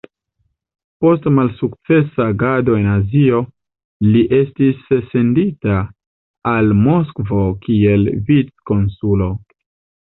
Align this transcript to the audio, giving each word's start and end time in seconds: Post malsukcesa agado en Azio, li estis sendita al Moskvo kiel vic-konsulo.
Post 1.05 1.27
malsukcesa 1.35 2.25
agado 2.33 2.77
en 2.79 2.87
Azio, 2.93 3.43
li 4.17 4.25
estis 4.39 4.81
sendita 5.13 5.79
al 6.55 6.75
Moskvo 6.83 7.47
kiel 7.69 8.13
vic-konsulo. 8.33 9.33